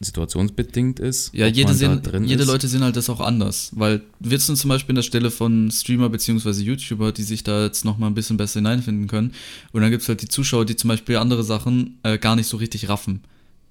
[0.00, 1.32] situationsbedingt ist.
[1.34, 2.48] Ja, jede, sehen, jede ist.
[2.48, 3.70] Leute sehen halt das auch anders.
[3.74, 6.50] Weil wir sind zum Beispiel an der Stelle von Streamer bzw.
[6.62, 9.32] YouTuber, die sich da jetzt nochmal ein bisschen besser hineinfinden können.
[9.72, 12.48] Und dann gibt es halt die Zuschauer, die zum Beispiel andere Sachen äh, gar nicht
[12.48, 13.20] so richtig raffen.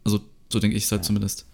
[0.03, 1.07] Also so denke ich es halt Ja.
[1.07, 1.45] zumindest.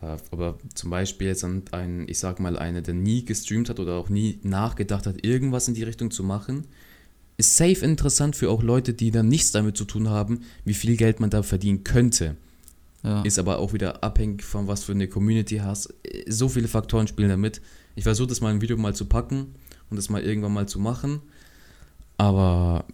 [0.00, 3.94] Äh, Aber zum Beispiel jetzt ein, ich sag mal, einer, der nie gestreamt hat oder
[3.94, 6.64] auch nie nachgedacht hat, irgendwas in die Richtung zu machen,
[7.38, 10.96] ist safe interessant für auch Leute, die dann nichts damit zu tun haben, wie viel
[10.96, 12.36] Geld man da verdienen könnte.
[13.04, 13.22] Ja.
[13.22, 15.94] Ist aber auch wieder abhängig von was für eine Community hast.
[16.26, 17.62] So viele Faktoren spielen damit.
[17.94, 19.54] Ich versuche das mal im Video mal zu packen
[19.88, 21.20] und das mal irgendwann mal zu machen.
[22.16, 22.84] Aber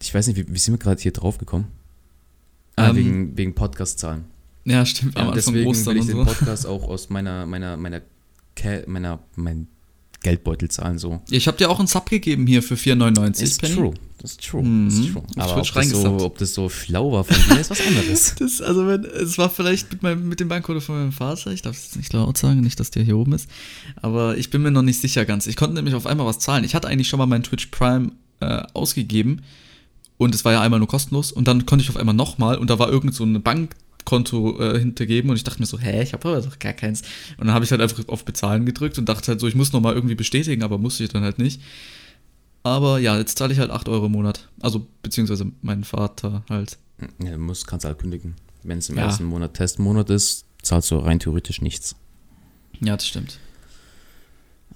[0.00, 1.68] ich weiß nicht, wie, wie sind wir gerade hier drauf gekommen?
[2.76, 4.24] Ah, Ähm, wegen, wegen Podcast-Zahlen.
[4.64, 5.16] ja, stimmt.
[5.16, 6.24] Ja, deswegen will ich den so.
[6.24, 8.02] Podcast auch aus meiner, meiner, meiner,
[8.56, 9.68] Ca- meiner, mein
[10.24, 11.20] Geldbeutel zahlen so.
[11.30, 13.42] Ich habe dir auch einen Sub gegeben hier für 4,99.
[13.42, 13.74] Ist Penny.
[13.74, 13.94] true.
[14.18, 14.62] Das ist true.
[14.62, 14.88] Mhm.
[14.88, 15.22] Das ist true.
[15.36, 18.34] Aber ob das, so, ob das so schlau war von dir, ist was anderes.
[18.38, 21.62] Das, also wenn, es war vielleicht mit, meinem, mit dem Bankcode von meinem Vater, ich
[21.62, 23.48] darf es jetzt nicht laut sagen, nicht, dass der hier oben ist,
[23.96, 25.46] aber ich bin mir noch nicht sicher ganz.
[25.46, 26.64] Ich konnte nämlich auf einmal was zahlen.
[26.64, 29.42] Ich hatte eigentlich schon mal meinen Twitch Prime äh, ausgegeben
[30.16, 32.70] und es war ja einmal nur kostenlos und dann konnte ich auf einmal nochmal und
[32.70, 33.42] da war irgend so ein
[34.04, 37.02] Bankkonto äh, hintergeben und ich dachte mir so, hä, ich habe aber doch gar keins.
[37.38, 39.72] Und dann habe ich halt einfach auf Bezahlen gedrückt und dachte halt so, ich muss
[39.72, 41.60] nochmal irgendwie bestätigen, aber musste ich dann halt nicht.
[42.62, 44.48] Aber ja, jetzt zahle ich halt 8 Euro im Monat.
[44.60, 46.78] Also, beziehungsweise mein Vater halt.
[47.22, 48.34] Ja, du musst, kannst halt kündigen.
[48.62, 49.04] Wenn es im Ja.
[49.04, 51.94] ersten Monat Testmonat ist, zahlst du rein theoretisch nichts.
[52.80, 53.38] Ja, das stimmt.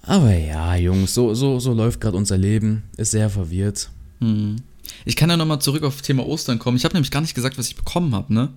[0.03, 2.83] Aber ja, Jungs, so, so, so läuft gerade unser Leben.
[2.97, 3.89] Ist sehr verwirrt.
[4.19, 4.57] Hm.
[5.05, 6.77] Ich kann ja nochmal zurück auf Thema Ostern kommen.
[6.77, 8.49] Ich habe nämlich gar nicht gesagt, was ich bekommen habe, ne?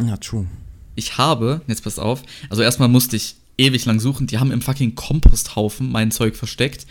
[0.00, 0.46] Ja, true.
[0.94, 4.26] Ich habe, jetzt passt auf, also erstmal musste ich ewig lang suchen.
[4.26, 6.86] Die haben im fucking Komposthaufen mein Zeug versteckt.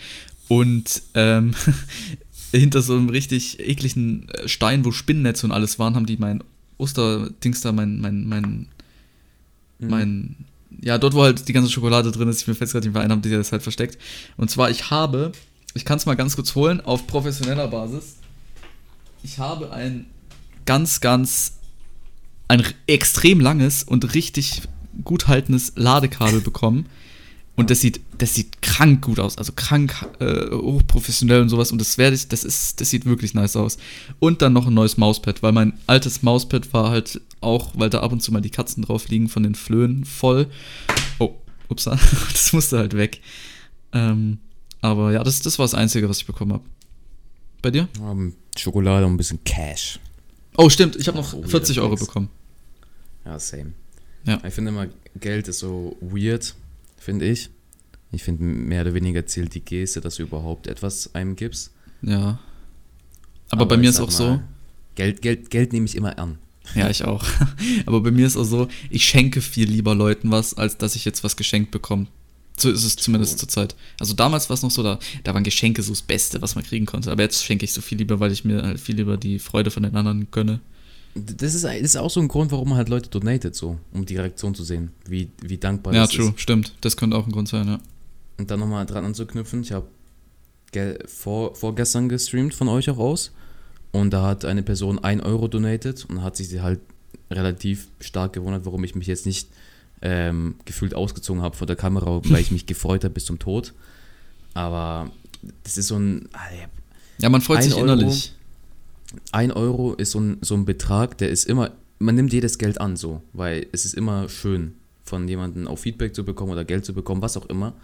[0.48, 1.54] Und ähm,
[2.52, 6.42] hinter so einem richtig ekligen äh, Stein, wo Spinnennetze und alles waren, haben die mein
[6.78, 8.68] Osterdings da, mein, mein, mein,
[9.78, 9.88] Mhm.
[9.90, 10.36] mein,
[10.82, 13.02] ja, dort, wo halt die ganze Schokolade drin ist, ich mir fest gerade nicht mehr
[13.02, 13.98] ein, haben die das halt versteckt.
[14.36, 15.32] Und zwar, ich habe,
[15.74, 18.16] ich kann es mal ganz kurz holen, auf professioneller Basis.
[19.22, 20.06] Ich habe ein
[20.66, 21.57] ganz, ganz,
[22.48, 24.62] ein extrem langes und richtig
[25.04, 26.86] gut haltendes Ladekabel bekommen.
[27.56, 31.72] Und das sieht, das sieht krank gut aus, also krank äh, hochprofessionell und sowas.
[31.72, 33.78] Und das werde ich, das ist, das sieht wirklich nice aus.
[34.20, 38.00] Und dann noch ein neues Mauspad, weil mein altes Mauspad war halt auch, weil da
[38.00, 40.46] ab und zu mal die Katzen drauf liegen von den Flöhen voll.
[41.18, 41.34] Oh,
[41.68, 41.84] ups,
[42.32, 43.20] das musste halt weg.
[43.92, 44.38] Ähm,
[44.80, 46.64] aber ja, das, das war das Einzige, was ich bekommen habe.
[47.60, 47.88] Bei dir?
[48.00, 49.98] Ähm, Schokolade und ein bisschen Cash.
[50.56, 52.28] Oh, stimmt, ich habe noch Oh, 40 weirder Euro bekommen.
[53.24, 53.72] Ja, same.
[54.24, 54.40] Ja.
[54.44, 54.88] Ich finde immer,
[55.20, 56.54] Geld ist so weird,
[56.96, 57.50] finde ich.
[58.10, 61.72] Ich finde, mehr oder weniger zählt die Geste, dass du überhaupt etwas einem gibst.
[62.02, 62.38] Ja.
[63.50, 64.24] Aber, bei mir ist auch so.
[64.24, 64.44] mal,
[64.94, 66.38] Geld, Geld, Geld nehme ich immer an.
[66.74, 67.24] Ja, ich auch.
[67.86, 71.04] Aber bei mir ist auch so, ich schenke viel lieber Leuten was, als dass ich
[71.04, 72.06] jetzt was geschenkt bekomme.
[72.56, 73.76] So ist es zumindest zur Zeit.
[74.00, 76.64] Also damals war es noch so, da, da waren Geschenke so das Beste, was man
[76.64, 77.12] kriegen konnte.
[77.12, 79.70] Aber jetzt schenke ich so viel lieber, weil ich mir halt viel lieber die Freude
[79.70, 80.60] von den anderen gönne.
[81.26, 84.16] Das ist, ist auch so ein Grund, warum man halt Leute donatet, so, um die
[84.16, 86.40] Reaktion zu sehen, wie, wie dankbar ja, das true, ist.
[86.40, 86.74] stimmt.
[86.80, 87.78] Das könnte auch ein Grund sein, ja.
[88.38, 89.86] Und dann nochmal dran anzuknüpfen, ich habe
[91.06, 93.32] vor, vorgestern gestreamt von euch auch aus
[93.90, 96.80] und da hat eine Person 1 Euro donated und hat sich halt
[97.30, 99.48] relativ stark gewundert, warum ich mich jetzt nicht
[100.02, 103.72] ähm, gefühlt ausgezogen habe vor der Kamera, weil ich mich gefreut habe bis zum Tod.
[104.54, 105.10] Aber
[105.64, 106.66] das ist so ein, ah, ja,
[107.18, 107.84] Ja, man freut sich Euro.
[107.84, 108.34] innerlich.
[109.32, 112.80] 1 Euro ist so ein, so ein Betrag, der ist immer, man nimmt jedes Geld
[112.80, 116.84] an so, weil es ist immer schön, von jemandem auch Feedback zu bekommen oder Geld
[116.84, 117.74] zu bekommen, was auch immer.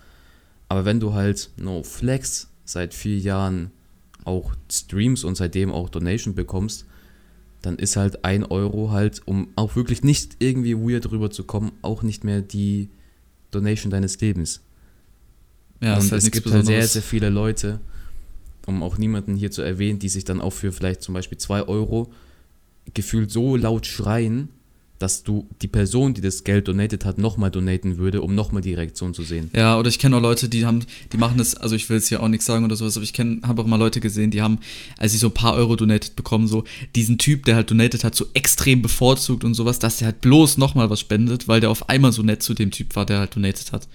[0.69, 3.71] Aber wenn du halt no flex seit vier Jahren
[4.25, 6.87] auch Streams und seitdem auch Donation bekommst,
[7.63, 12.25] dann ist halt 1 Euro halt, um auch wirklich nicht irgendwie weird rüberzukommen, auch nicht
[12.25, 12.91] mehr die
[13.51, 14.61] Donation deines Lebens.
[15.81, 17.81] Ja, und halt es nichts gibt halt sehr, sehr viele Leute,
[18.67, 21.69] um auch niemanden hier zu erwähnen, die sich dann auch für vielleicht zum Beispiel 2
[21.69, 22.13] Euro
[22.93, 24.49] gefühlt so laut schreien,
[24.99, 28.75] dass du die Person, die das Geld donated hat, nochmal donaten würde, um nochmal die
[28.75, 29.51] Reaktion zu sehen.
[29.55, 30.81] Ja, oder ich kenne auch Leute, die haben,
[31.13, 33.13] die machen das, also ich will jetzt hier auch nichts sagen oder sowas, aber ich
[33.13, 34.61] kenne, habe auch mal Leute gesehen, die haben,
[34.97, 38.15] als sie so ein paar Euro donated bekommen, so diesen Typ, der halt donated hat,
[38.15, 41.89] so extrem bevorzugt und sowas, dass der halt bloß nochmal was spendet, weil der auf
[41.89, 43.89] einmal so nett zu dem Typ war, der halt donated hat.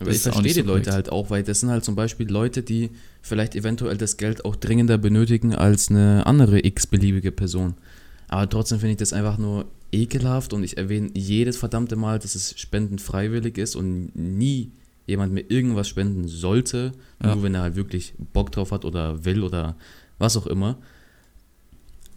[0.00, 2.62] Aber ich verstehe die so Leute halt auch, weil das sind halt zum Beispiel Leute,
[2.62, 2.90] die
[3.22, 7.74] vielleicht eventuell das Geld auch dringender benötigen als eine andere x-beliebige Person.
[8.28, 12.34] Aber trotzdem finde ich das einfach nur ekelhaft und ich erwähne jedes verdammte Mal, dass
[12.34, 14.70] es Spenden freiwillig ist und nie
[15.06, 17.34] jemand mir irgendwas spenden sollte, Ja.
[17.34, 19.76] nur wenn er halt wirklich Bock drauf hat oder will oder
[20.18, 20.76] was auch immer.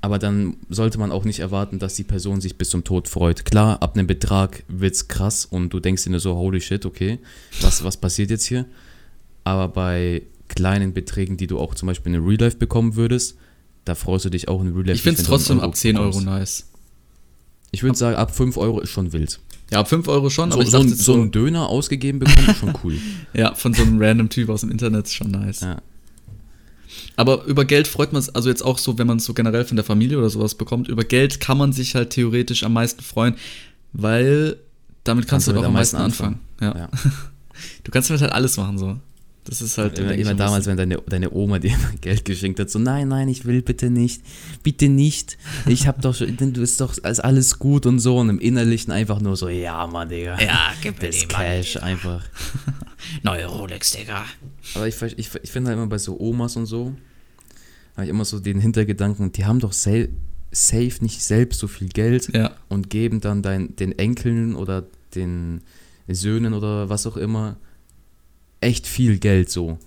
[0.02, 3.46] Aber dann sollte man auch nicht erwarten, dass die Person sich bis zum Tod freut.
[3.46, 7.20] Klar, ab einem Betrag wird's krass und du denkst dir nur so, holy shit, okay,
[7.62, 8.66] was, was passiert jetzt hier?
[9.44, 13.38] Aber bei kleinen Beträgen, die du auch zum Beispiel in Real Life bekommen würdest,
[13.86, 14.96] da freust du dich auch in Real Life.
[14.96, 16.68] Ich finde es trotzdem ab 10 Euro nice.
[17.72, 19.40] Ich würde sagen, ab 5 Euro ist schon wild.
[19.72, 22.20] Ja, ab 5 Euro schon, So, aber ich so, dachte ein, so einen Döner ausgegeben
[22.20, 22.98] bekommen ist schon cool.
[23.34, 25.62] ja, von so einem random Typ aus dem Internet ist schon nice.
[25.62, 25.82] Ja.
[27.16, 29.66] Aber über Geld freut man sich, also jetzt auch so, wenn man es so generell
[29.66, 33.02] von der Familie oder sowas bekommt, über Geld kann man sich halt theoretisch am meisten
[33.02, 33.36] freuen,
[33.94, 34.58] weil
[35.04, 36.40] damit kannst, Kannst du halt auch am meisten meisten anfangen.
[36.60, 36.78] Ja.
[36.78, 36.90] Ja.
[37.84, 38.98] Du kannst damit halt alles machen so.
[39.44, 42.70] Das ist halt Immer, immer am damals, wenn deine, deine Oma dir Geld geschenkt hat,
[42.70, 44.22] so nein, nein, ich will bitte nicht,
[44.62, 45.38] bitte nicht.
[45.66, 48.92] Ich hab doch schon, du ist doch ist alles gut und so und im Innerlichen
[48.92, 50.40] einfach nur so, ja, Mann, Digga.
[50.40, 52.24] Ja, gib mir das Cash einfach.
[53.24, 54.26] Neue Rolex, Digga.
[54.76, 56.94] Aber ich, ich, ich finde halt immer bei so Omas und so,
[57.96, 60.10] habe ich immer so den Hintergedanken, die haben doch sel
[60.52, 62.52] safe nicht selbst so viel Geld Ja.
[62.68, 65.62] und geben dann dein, den Enkeln oder den
[66.10, 67.56] Söhnen oder was auch immer
[68.62, 69.78] echt viel Geld so.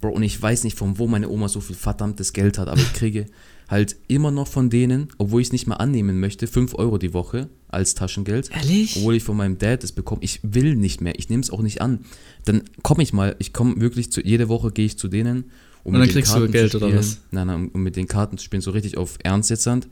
[0.00, 2.80] Bro, und ich weiß nicht, von wo meine Oma so viel verdammtes Geld hat, aber
[2.80, 3.26] ich kriege
[3.68, 7.14] halt immer noch von denen, obwohl ich es nicht mal annehmen möchte, 5 Euro die
[7.14, 8.50] Woche als Taschengeld.
[8.52, 8.96] Ehrlich?
[8.96, 10.22] Obwohl ich von meinem Dad es bekomme.
[10.22, 11.18] Ich will nicht mehr.
[11.18, 12.00] Ich nehme es auch nicht an.
[12.44, 15.44] Dann komme ich mal, ich komme wirklich zu, jede Woche gehe ich zu denen.
[15.84, 16.98] Um Und dann mit den kriegst du Karten Geld zu oder spielen.
[16.98, 17.20] was?
[17.30, 19.88] Nein, nein, um, um mit den Karten zu spielen, so richtig auf Ernst jetzt, Hand,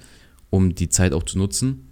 [0.51, 1.87] um die Zeit auch zu nutzen.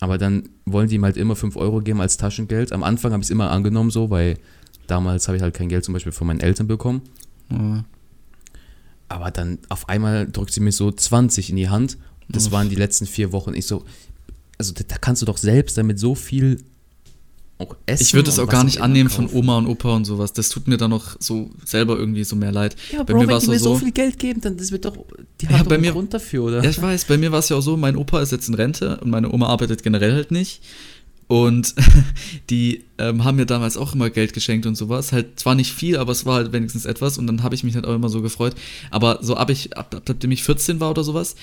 [0.00, 2.72] Aber dann wollen die ihm halt immer 5 Euro geben als Taschengeld.
[2.72, 4.38] Am Anfang habe ich es immer angenommen so, weil
[4.86, 7.02] damals habe ich halt kein Geld zum Beispiel von meinen Eltern bekommen.
[7.50, 7.84] Ja.
[9.08, 11.98] Aber dann auf einmal drückt sie mir so 20 in die Hand.
[12.28, 12.52] Das Uff.
[12.52, 13.52] waren die letzten vier Wochen.
[13.54, 13.84] Ich so,
[14.58, 16.62] also da, kannst du doch selbst damit so viel
[17.86, 18.02] essen.
[18.02, 19.38] Ich würde es auch gar nicht annehmen von kaufen.
[19.38, 20.32] Oma und Opa und sowas.
[20.32, 22.74] Das tut mir dann noch so selber irgendwie so mehr leid.
[22.90, 24.84] Ja, bei Bro, mir wenn die mir so, so viel Geld geben, dann das wird
[24.84, 24.96] doch,
[25.40, 26.64] die Ja, haben doch bei mir- Grund dafür, oder?
[26.64, 28.54] Ja, ich weiß, bei mir war es ja auch so, mein Opa ist jetzt in
[28.54, 30.62] Rente und meine Oma arbeitet generell halt nicht.
[31.32, 31.74] Und
[32.50, 35.12] die ähm, haben mir damals auch immer Geld geschenkt und sowas.
[35.12, 37.74] Halt zwar nicht viel, aber es war halt wenigstens etwas und dann habe ich mich
[37.74, 38.54] halt auch immer so gefreut.
[38.90, 41.34] Aber so ab ich, ab, ab, abdem ich 14 war oder sowas,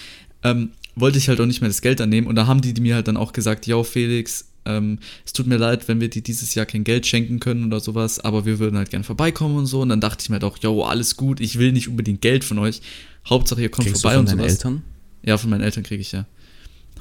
[0.44, 2.28] ähm, wollte ich halt auch nicht mehr das Geld annehmen.
[2.28, 5.58] Und da haben die, mir halt dann auch gesagt, yo Felix, ähm, es tut mir
[5.58, 8.78] leid, wenn wir dir dieses Jahr kein Geld schenken können oder sowas, aber wir würden
[8.78, 9.82] halt gern vorbeikommen und so.
[9.82, 12.44] Und dann dachte ich mir halt auch, yo, alles gut, ich will nicht unbedingt Geld
[12.44, 12.82] von euch.
[13.28, 14.64] Hauptsache, ihr kommt Kriegst vorbei du und von deinen sowas.
[14.66, 14.84] Eltern?
[15.24, 16.28] Ja, von meinen Eltern kriege ich ja.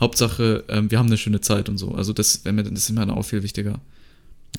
[0.01, 1.93] Hauptsache, ähm, wir haben eine schöne Zeit und so.
[1.93, 3.81] Also das das ist dann auch viel wichtiger.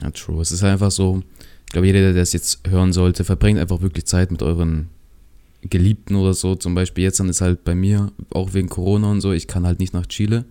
[0.02, 0.42] Ja, true.
[0.42, 1.24] Es ist einfach so,
[1.66, 4.90] ich glaube, jeder, der das jetzt hören sollte, verbringt einfach wirklich Zeit mit euren
[5.62, 6.56] Geliebten oder so.
[6.56, 9.66] Zum Beispiel jetzt dann ist halt bei mir, auch wegen Corona und so, ich kann
[9.66, 10.46] halt nicht nach Chile.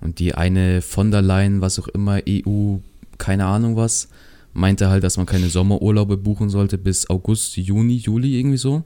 [0.00, 2.76] Und die eine von der Leyen, was auch immer, EU,
[3.18, 4.08] keine Ahnung was,
[4.52, 8.84] meinte halt, dass man keine Sommerurlaube buchen sollte bis August, Juni, Juli irgendwie so.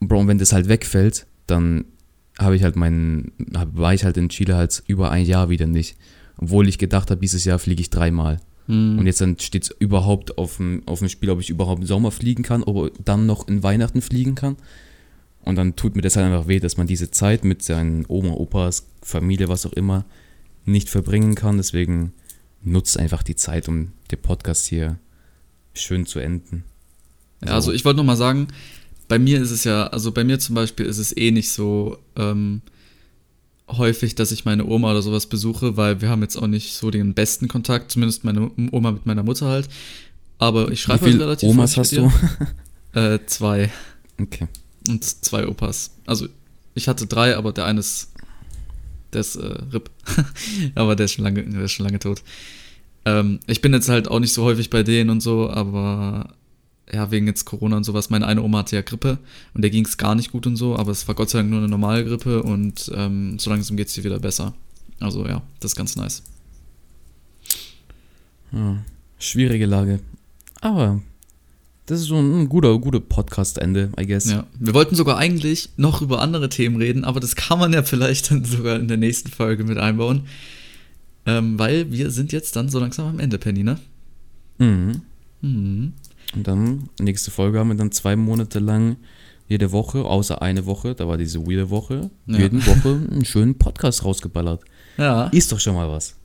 [0.00, 1.84] Bro, und wenn das halt wegfällt, dann
[2.38, 3.32] habe ich halt meinen,
[3.72, 5.96] war ich halt in Chile halt über ein Jahr wieder nicht.
[6.36, 8.40] Obwohl ich gedacht habe, dieses Jahr fliege ich dreimal.
[8.66, 8.98] Hm.
[8.98, 11.86] Und jetzt dann steht es überhaupt auf dem, auf dem Spiel, ob ich überhaupt im
[11.86, 14.56] Sommer fliegen kann, ob dann noch in Weihnachten fliegen kann.
[15.42, 18.32] Und dann tut mir das halt einfach weh, dass man diese Zeit mit seinen Oma,
[18.32, 20.04] Opas, Familie, was auch immer,
[20.64, 21.56] nicht verbringen kann.
[21.56, 22.12] Deswegen
[22.62, 24.98] nutzt einfach die Zeit, um den Podcast hier
[25.74, 26.64] schön zu enden.
[27.44, 28.48] Ja, also ich wollte noch mal sagen,
[29.08, 31.98] bei mir ist es ja, also bei mir zum Beispiel ist es eh nicht so
[32.16, 32.60] ähm,
[33.68, 36.90] häufig, dass ich meine Oma oder sowas besuche, weil wir haben jetzt auch nicht so
[36.90, 39.68] den besten Kontakt, zumindest meine Oma mit meiner Mutter halt.
[40.38, 42.12] Aber ich Wie schreibe halt viele relativ Omas hast du?
[42.94, 43.70] Äh, zwei.
[44.18, 44.48] Okay.
[44.88, 45.90] Und zwei Opas.
[46.06, 46.26] Also
[46.74, 48.10] ich hatte drei, aber der eine ist,
[49.12, 49.90] der ist äh, RIP.
[50.74, 52.22] aber der ist schon lange, der ist schon lange tot.
[53.04, 56.34] Ähm, ich bin jetzt halt auch nicht so häufig bei denen und so, aber
[56.92, 58.10] ja, wegen jetzt Corona und sowas.
[58.10, 59.18] Meine eine Oma hatte ja Grippe
[59.54, 61.50] und der ging es gar nicht gut und so, aber es war Gott sei Dank
[61.50, 64.54] nur eine normale Grippe und ähm, so langsam geht es ihr wieder besser.
[65.00, 66.22] Also ja, das ist ganz nice.
[68.52, 68.78] Ja,
[69.18, 70.00] schwierige Lage.
[70.60, 71.00] Aber
[71.86, 74.30] das ist so ein guter, guter Podcast-Ende, I guess.
[74.30, 77.82] Ja, wir wollten sogar eigentlich noch über andere Themen reden, aber das kann man ja
[77.84, 80.22] vielleicht dann sogar in der nächsten Folge mit einbauen.
[81.26, 83.78] Ähm, weil wir sind jetzt dann so langsam am Ende, Penny, ne?
[84.58, 85.02] Mhm.
[85.40, 85.92] Mhm.
[86.34, 88.96] Und dann, nächste Folge haben wir dann zwei Monate lang
[89.48, 92.38] jede Woche, außer eine Woche, da war diese weirde Woche, Ja.
[92.38, 94.62] jede Woche einen schönen Podcast rausgeballert.
[94.98, 96.16] Ja, Ist doch schon mal was.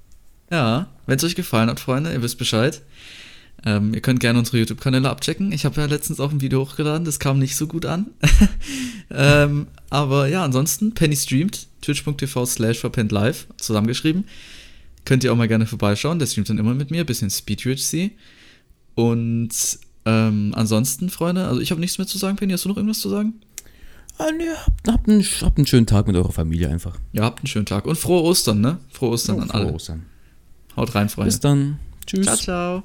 [0.51, 0.87] ja.
[1.05, 2.81] Wenn es euch gefallen hat, Freunde, ihr wisst Bescheid.
[3.65, 5.51] Ähm, ihr könnt gerne unsere YouTube-Kanäle abchecken.
[5.53, 8.07] Ich habe ja letztens auch ein Video hochgeladen, das kam nicht so gut an.
[9.09, 14.25] ähm, aber ja, ansonsten, Penny streamt, twitch.tv slash verpennt live, zusammengeschrieben.
[15.05, 18.11] Könnt ihr auch mal gerne vorbeischauen, der streamt dann immer mit mir, bisschen SpeedUHC.
[18.95, 19.49] Und
[20.05, 22.99] ähm, ansonsten, Freunde, also ich habe nichts mehr zu sagen, Penny, hast du noch irgendwas
[22.99, 23.33] zu sagen?
[24.17, 26.97] Ah, nee, habt, habt, einen, habt einen schönen Tag mit eurer Familie einfach.
[27.13, 27.85] Ja, habt einen schönen Tag.
[27.85, 28.77] Und frohe Ostern, ne?
[28.91, 29.73] Frohe Ostern Ja, an frohe alle.
[29.73, 30.05] Ostern.
[30.75, 31.29] Haut rein, Freunde.
[31.29, 31.79] Bis dann.
[32.05, 32.25] Tschüss.
[32.25, 32.83] Ciao, ciao.